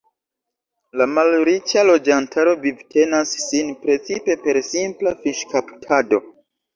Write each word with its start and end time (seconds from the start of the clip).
La 0.99 1.05
malriĉa 1.09 1.83
loĝantaro 1.89 2.55
vivtenas 2.63 3.33
sin 3.41 3.69
precipe 3.83 4.37
per 4.47 4.59
simpla 4.69 5.13
fiŝkaptado. 5.27 6.21